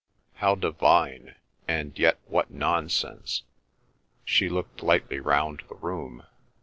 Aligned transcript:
How 0.37 0.55
divine!—and 0.55 1.99
yet 1.99 2.17
what 2.25 2.49
nonsense!" 2.49 3.43
She 4.25 4.49
looked 4.49 4.81
lightly 4.81 5.19
round 5.19 5.61
the 5.69 5.75
room. 5.75 6.23